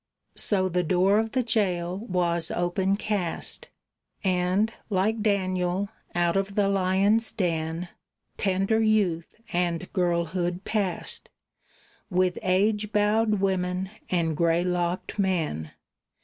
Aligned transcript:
So 0.33 0.67
the 0.67 0.81
door 0.81 1.19
of 1.19 1.33
the 1.33 1.43
jail 1.43 1.99
was 1.99 2.49
open 2.49 2.97
cast, 2.97 3.69
And, 4.23 4.73
like 4.89 5.21
Daniel, 5.21 5.89
out 6.15 6.35
of 6.35 6.55
the 6.55 6.67
lion's 6.67 7.31
den 7.31 7.87
Tender 8.35 8.81
youth 8.81 9.35
and 9.53 9.93
girlhood 9.93 10.63
passed, 10.63 11.29
With 12.09 12.39
age 12.41 12.91
bowed 12.91 13.35
women 13.41 13.91
and 14.09 14.35
gray 14.35 14.63
locked 14.63 15.19
men. 15.19 15.69